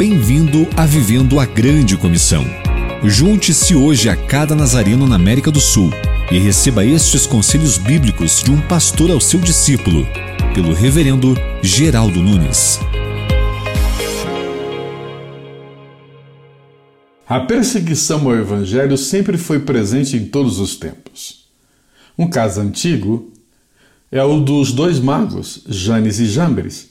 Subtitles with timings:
[0.00, 2.42] Bem-vindo a Vivendo a Grande Comissão.
[3.04, 5.90] Junte-se hoje a cada nazareno na América do Sul
[6.32, 10.06] e receba estes conselhos bíblicos de um pastor ao seu discípulo,
[10.54, 12.80] pelo Reverendo Geraldo Nunes.
[17.28, 21.44] A perseguição ao Evangelho sempre foi presente em todos os tempos.
[22.16, 23.30] Um caso antigo
[24.10, 26.88] é o dos dois magos, Janes e Jambres,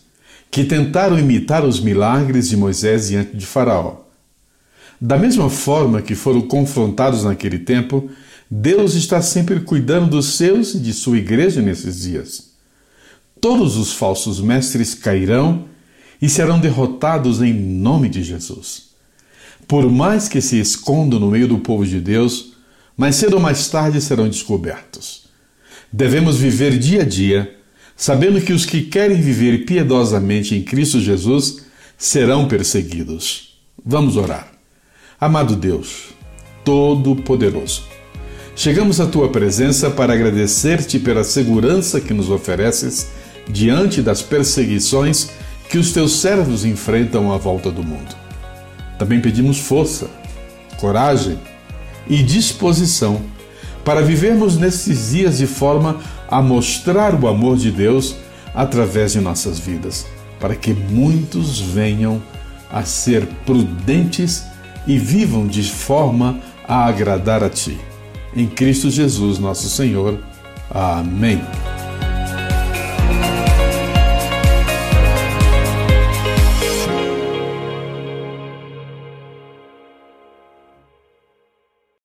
[0.51, 4.01] que tentaram imitar os milagres de Moisés diante de Faraó.
[4.99, 8.09] Da mesma forma que foram confrontados naquele tempo,
[8.49, 12.49] Deus está sempre cuidando dos seus e de sua igreja nesses dias.
[13.39, 15.65] Todos os falsos mestres cairão
[16.21, 18.89] e serão derrotados em nome de Jesus
[19.69, 22.53] por mais que se escondam no meio do povo de Deus,
[22.97, 25.25] mais cedo ou mais tarde serão descobertos.
[25.93, 27.55] Devemos viver dia a dia,
[27.99, 31.65] sabendo que os que querem viver piedosamente em Cristo Jesus
[31.97, 33.59] serão perseguidos.
[33.85, 34.47] Vamos orar.
[35.19, 36.13] Amado Deus,
[36.63, 37.83] Todo-Poderoso,
[38.55, 43.09] chegamos à tua presença para agradecer-te pela segurança que nos ofereces
[43.49, 45.31] diante das perseguições
[45.69, 48.15] que os teus servos enfrentam à volta do mundo.
[48.97, 50.09] Também pedimos força,
[50.77, 51.37] coragem
[52.07, 53.21] e disposição
[53.83, 55.97] para vivermos nesses dias de forma
[56.29, 58.15] a mostrar o amor de Deus
[58.53, 60.05] através de nossas vidas,
[60.39, 62.21] para que muitos venham
[62.71, 64.43] a ser prudentes
[64.85, 67.77] e vivam de forma a agradar a Ti.
[68.35, 70.19] Em Cristo Jesus, nosso Senhor.
[70.69, 71.41] Amém.